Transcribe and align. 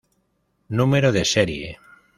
Número 0.81 1.11
de 1.19 1.23
serie. 1.35 1.77